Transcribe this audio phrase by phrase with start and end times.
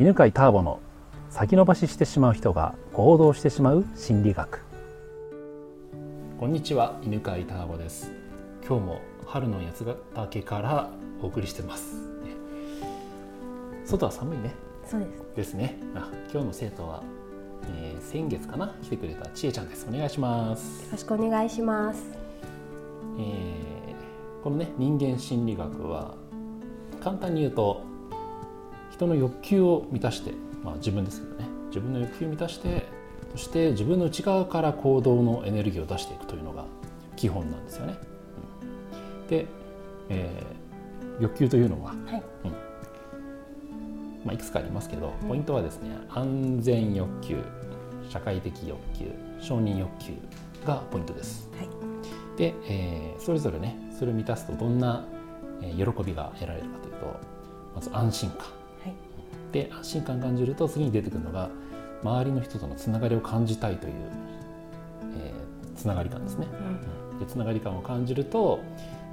[0.00, 0.80] 犬飼ターボの
[1.28, 4.60] 先延ばししてしまう人が行動してしまう心理学。
[6.40, 8.10] こんにちは犬飼ターボです。
[8.66, 10.88] 今日も春の八ヶ岳から
[11.20, 11.96] お送りしてます。
[13.84, 14.54] 外は寒いね。
[14.86, 15.36] そうです。
[15.36, 15.78] ですね。
[15.94, 17.02] あ今日の生徒は、
[17.76, 18.74] えー、先月かな？
[18.82, 19.86] 来てくれたちえちゃんです。
[19.86, 20.84] お願いします。
[20.84, 22.02] よろしくお願いします、
[23.18, 26.14] えー、このね人間心理学は
[27.02, 27.91] 簡単に言うと
[29.02, 30.32] 人の欲求を満たして、
[30.62, 31.48] まあ、自分ですけどね。
[31.68, 32.86] 自分の欲求を満たして
[33.32, 36.66] そして自分の内側から行動のエネルギーを出していくというのが
[37.16, 37.96] 基本なんですよね。
[39.22, 39.46] うん、で、
[40.10, 42.22] えー、欲求というのは、はい。
[42.44, 42.50] うん。
[44.24, 47.38] まあ、いくつかありますけどポイントはですね安全欲求
[48.08, 49.10] 社会的欲求
[49.40, 50.12] 承認欲求
[50.64, 51.48] がポイントです。
[51.56, 51.68] はい。
[52.36, 55.04] で、えーそれぞれねそれを満たすとどんな、
[55.62, 57.20] えー喜びが得られるかというと
[57.74, 58.94] まず安心感はい。
[59.52, 61.50] で安心感感じると次に出てくるのが
[62.02, 63.92] 周りの人とのつながりを感じたいという、
[65.18, 65.42] えー
[65.76, 66.46] つながり感ですね。
[67.12, 67.18] うん。
[67.18, 68.60] でつながり感を感じると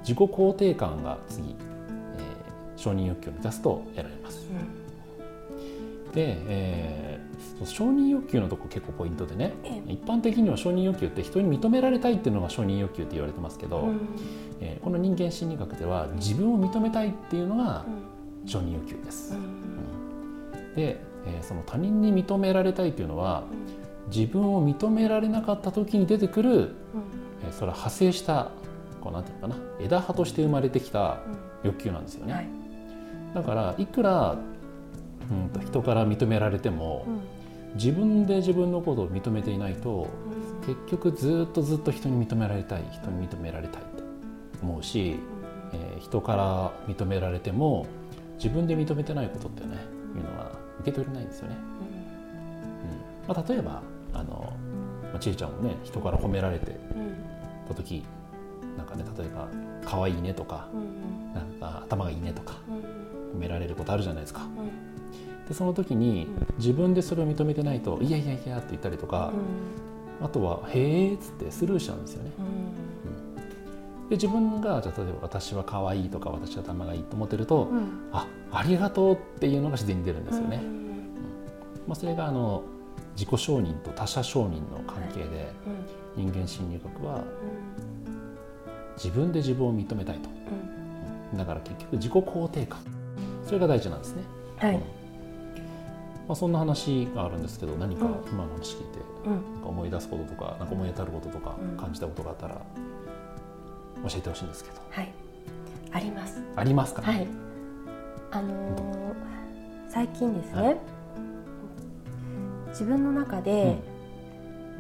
[0.02, 4.48] 自己肯定感が次、えー承認欲求を満たすと得られます。
[6.14, 7.30] で、えー
[7.66, 14.00] 承認欲求のとこ結構ポイントでねえ一般的には承認欲求って人に認められたいっていうのが承認欲求って言われてますけど、うん。
[14.62, 17.86] えーこの人間心理学では自分を認めたいっていうのが
[18.50, 19.34] 承認欲求です。
[20.76, 23.44] で、えーその他人に認められたいっていうのは
[24.14, 26.76] 自分を認められなかった時に出てくる、
[27.44, 28.52] えーそれは派生した
[29.02, 31.20] こうなんていうのかな枝葉として生まれてきた
[31.64, 32.34] 欲求なんですよね。
[32.34, 32.48] はい。
[33.34, 34.38] だからいくら、
[35.32, 37.06] うん、と人から認められても、
[37.76, 40.08] 自分で自分のことを認めていないと
[40.66, 44.04] 結局ずっとずっと人に認められたい人に認められたいって
[44.64, 45.20] 思うし、
[45.74, 47.86] えー人から認められても
[48.40, 49.76] 自分で認めてないことってね
[50.16, 51.58] いうのは受け取れないんですよね。
[53.28, 53.36] うん。
[53.36, 54.54] まあ、例えばあの、
[55.04, 56.80] まあ、ちえちゃんもね人から褒められて
[57.68, 58.04] た時
[58.78, 59.48] なんかね例えば
[59.86, 60.68] 「可愛いね」とか
[61.36, 62.56] 「なんか頭がいいね」とか
[63.36, 64.48] 褒められることあるじゃないですか。
[65.48, 69.34] でその時に自分でそれを認めてないと「いやいやいや」って言ったりとか、
[70.22, 72.32] あとは「へえ」っつってスルーしちゃうんですよね。
[74.10, 77.70] で自分がじゃあ例えば「私は可愛いとか「私は頭がいい」と思ってると
[78.12, 80.62] 「あありがとう」っていうのが自然に出るんですよね。
[81.88, 82.64] まあ、それがあの
[83.14, 85.52] 自己承認と他者承認の関係で、
[86.16, 87.24] 人間心理学は
[88.96, 90.30] 自分で自分を認めたいと。
[91.38, 92.80] だから結局自己肯定感。
[93.46, 94.24] それが大事なんですね。
[94.58, 94.78] はい。
[94.78, 98.12] まあ、そんな話があるんですけど何かうん。
[98.32, 99.32] 今の話聞いてうん。
[99.32, 101.78] なんか思い出すこととかなんか思い当たることとかうん。
[101.78, 102.62] 感じたことがあったら
[104.08, 104.78] 教えてほしいんですけど。
[104.90, 105.12] はい。
[105.92, 106.42] あります。
[106.56, 107.02] ありますか？
[107.02, 107.28] はい。
[108.32, 108.80] あのー
[109.92, 110.78] 最近ですね、はい。
[112.70, 113.76] 自分の中で、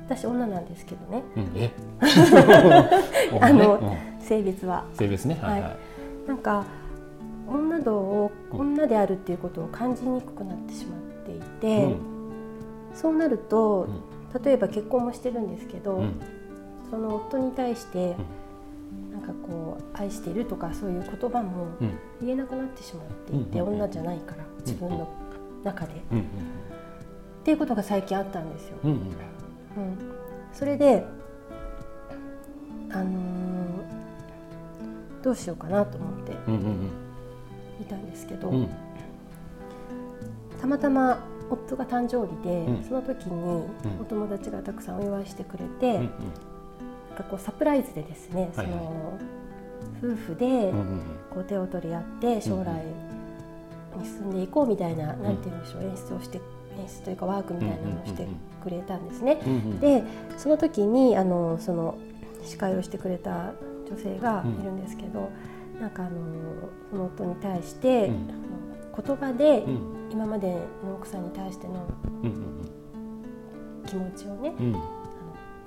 [0.07, 1.23] 私女なんですけどね。
[1.35, 1.71] うん、え？
[3.41, 3.97] あのうん。
[4.21, 4.85] 性別は。
[4.93, 5.39] 性別ね？
[5.41, 5.77] はいはい、
[6.27, 6.63] なんか
[7.47, 11.97] 女度を女であるっていうことを感じにくくなってしまっていて、うん。
[12.93, 13.87] そうなると、
[14.43, 16.21] 例えば結婚もしてるんですけど、うん。
[16.91, 18.15] その夫に対して、
[19.99, 21.91] 愛しているとかそういう言葉もうん。
[22.21, 25.07] 言えなくなってしまっていて、うん女じゃないから自分の
[25.63, 26.23] 中で、っうん
[27.43, 28.77] ていうことが最近あったんですよ。
[28.83, 28.97] うんうん。
[28.97, 29.07] うん、
[30.53, 31.05] それで
[32.91, 33.09] あのー
[35.23, 36.89] どうしようかなと思ってうんうん
[37.81, 38.55] いたんですけど、うん。
[38.55, 38.69] うん
[40.61, 42.83] たまたま夫が誕生日で、うん。
[42.83, 43.63] その時に
[44.01, 45.99] お友達がたくさんお祝いしてくれて、うんうん。
[45.99, 46.07] なん
[47.17, 48.75] かこうサプライズでですね、はいはい。
[48.75, 49.17] その
[50.01, 50.71] 夫婦で
[51.33, 52.83] こう手を取り合って将来
[53.97, 56.39] に進んでいこうみたいな、なんて言うんでしょう演出をして
[56.77, 58.27] 演出というかワークみたいなのをして
[58.63, 59.39] くれたんですね。
[59.45, 60.03] うんうんで
[60.37, 61.97] その時にあのその
[62.43, 63.51] 司会をしてくれた
[63.89, 65.29] 女性がいるんですけど、
[65.81, 66.11] なんかあの
[66.89, 68.09] その夫に対して、
[69.05, 69.99] 言葉でうん。
[70.11, 70.47] 今まで
[70.83, 71.85] の奥さんに対しての
[72.23, 72.31] うん
[73.85, 74.75] 気持ちをねうん。
[74.75, 74.83] あの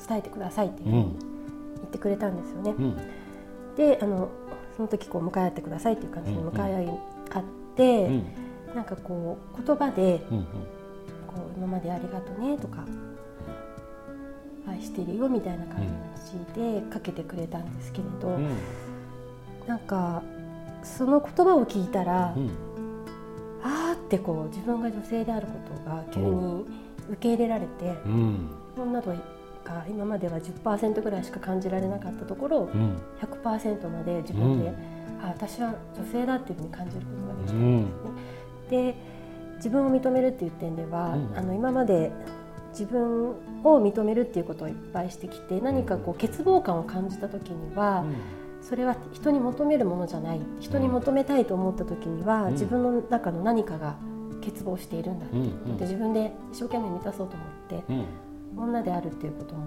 [0.08, 1.17] 伝えてくださいっていうふうに
[1.76, 2.75] 言ってくれたんですよね。
[3.78, 4.28] うんであの
[4.76, 7.44] その時こう向かい合ってくださいっていう感じでうん向かい合い合っ
[7.76, 8.24] て、うん。
[8.74, 10.44] なんかこう言葉でうんうん。
[10.44, 12.84] こう今までありがとねとか
[14.69, 15.86] 愛してるよみたいな感
[16.54, 18.56] じでかけてくれたんですけれど、うん。
[19.66, 20.22] なんか
[20.82, 22.50] その言葉を聞いたら、うん。
[23.62, 25.52] あーってこう自分が女性であるこ
[25.84, 26.66] とが急に
[27.10, 28.50] 受け入れられて、うん。
[28.76, 29.12] 女度
[29.64, 32.97] が今までは10%ぐらいしか感じられなかったところうん。
[33.20, 34.75] 100%まで自分で、うん。
[35.25, 37.55] あ私は女性だっていうふうに感じることができた。
[37.55, 37.81] うん。
[37.81, 37.93] んで
[38.70, 38.93] すね。
[38.93, 38.94] で
[39.56, 41.38] 自分を認めるっていう点では、うん。
[41.38, 42.11] あの今まで
[42.73, 43.35] 自分を
[43.79, 48.05] 認めるっていうことをいっぱいしてきて何かこう欠乏感を感じた時には、
[48.61, 50.41] それは人に求めるものじゃない。
[50.61, 52.53] 人に求めたいと思った時には、うん。
[52.53, 53.97] 自分の中の何かが
[54.43, 55.37] 欠乏しているんだって。
[55.37, 58.05] いう自分で一生懸命満たそうと思ってうん
[58.56, 59.66] 女であるっていうことも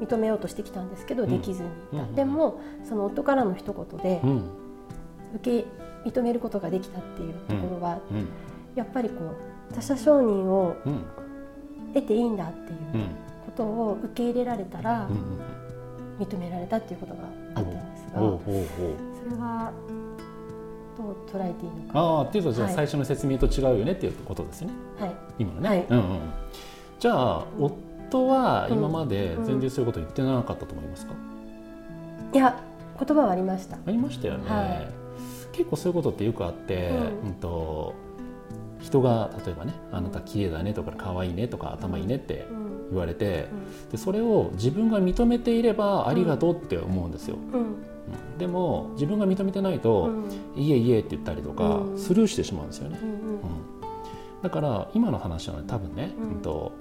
[0.00, 1.30] 認めようとしてきたんですけど、うん。
[1.30, 2.14] できずにいた、うん。
[2.14, 4.44] でもその夫からの一言でうん。
[5.36, 5.66] 受け
[6.08, 8.28] 認めることができたっていうところは、うん。
[8.74, 9.16] やっぱりこ
[9.70, 11.04] う他者承認をうん。
[11.92, 13.02] 得ていいんだっていううん。
[13.46, 15.40] ことを受け入れられたらうん
[16.24, 17.20] 認められたっていうことが
[17.54, 19.72] あったんですが、それは
[20.98, 21.98] どう捉えていいのか。
[21.98, 22.74] ああっていうとじゃあはい。
[22.76, 24.70] 最初の説明と違うよねっていうことですね。
[24.98, 25.14] はい。
[25.38, 25.86] 今のね、はい。
[25.88, 26.18] うんうん、
[26.98, 27.70] じゃあう
[28.18, 29.44] ん夫は今までうん。
[29.44, 31.14] 全然そういうこと言ってなかったと思いますか、
[32.32, 32.62] いや
[32.98, 33.76] 言葉はありました。
[33.76, 34.88] ありましたよね、はい。
[35.52, 36.90] 結構そういうことってよくあって、
[37.22, 37.28] うん。
[37.28, 37.94] うんと
[38.80, 42.70] 人が例えばね「あなた綺麗だね」とか「可愛いね」とか「頭いいね」ってうん。
[42.90, 43.90] 言われてうん。
[43.90, 47.60] でそれを自分が認めていればありがとうって思うんですよ、うん。
[47.60, 47.74] うん。
[48.38, 50.24] でも自分が認めてないとうん
[50.56, 51.98] 「いえいえ」って言ったりとかうん。
[51.98, 53.18] スルーしてしまうんですよね、うんうん。
[54.42, 56.28] だから今の話はね多分ね、うん。
[56.30, 56.72] うんと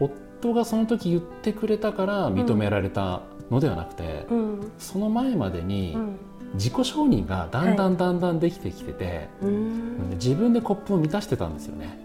[0.00, 4.72] 夫がその時言ってくれたから認められたのではなくて、うん。
[4.78, 6.16] その前までにうん
[6.54, 9.48] 自己承認がだんだんだんだんできてきてて、うん。
[9.48, 11.98] うん自分でコップを満たしてたんですよね。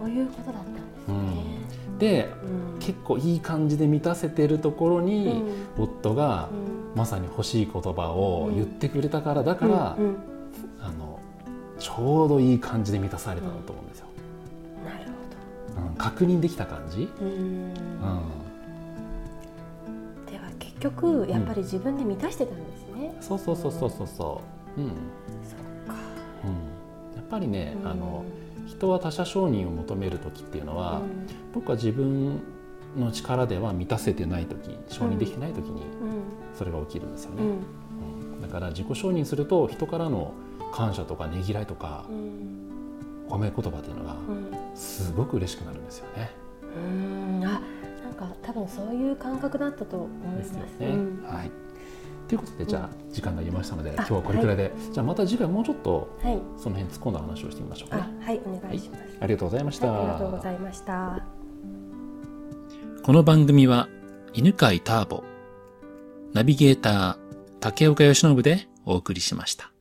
[0.00, 1.14] そういうことだったんですね。
[1.98, 2.28] で
[2.74, 2.78] うん。
[2.80, 5.44] 結構いい感じで満たせてるところに、
[5.78, 5.84] うん。
[5.84, 6.98] 夫がうん。
[6.98, 10.04] まさに欲しい言葉を言ってくれたからだから、うん。
[10.06, 10.16] うん。
[10.80, 11.20] あの
[11.78, 14.06] ちょうどいい感じで満たされたんだと思うんですよ。
[15.76, 17.08] うん確認できた感じ？
[17.20, 17.26] うん。
[17.26, 17.72] うん。
[20.26, 23.16] では結局やっぱり自分で満たしてたんですね。
[23.20, 24.40] そうそうそうそうそうそ
[24.76, 24.86] う、うん。
[24.86, 24.92] うん、
[25.44, 25.94] そっか。
[27.16, 27.88] やっぱりね、うん。
[27.88, 28.24] あの
[28.66, 31.26] 人は他者承認を求める時っていうのは、うん。
[31.54, 32.40] 僕は自分
[32.96, 35.86] の力では満たせてない時承認できてない時にうん。
[36.56, 37.48] それが起きるんですよね、うん。
[38.34, 38.42] うん。
[38.42, 40.34] だから自己承認すると人からの
[40.72, 42.73] 感謝とかねぎらいとかうん
[43.28, 46.30] 褒め言葉っていうのがうんすごく嬉しくなるんですよね。
[46.76, 47.60] うんあ
[48.02, 50.36] なんか多分そういう感覚だったと思いま。
[50.36, 50.94] ですすよね。
[50.94, 51.50] うんはい
[52.28, 56.38] ということでじゃあ時間がありましたので、あ今日はこれくらいで、じゃあまた次回もうちょっとはい。
[56.56, 58.24] その辺突っ込んだ話をしてみましょうかあね。
[58.24, 59.02] はいお願いします。
[59.20, 59.92] ありがとうございました。
[59.92, 61.22] はいありがとうございました。
[63.04, 63.88] この番組は
[64.32, 65.22] 犬飼ターボ、
[66.32, 67.16] ナビゲーター
[67.60, 69.73] 竹岡由伸でお送りしました。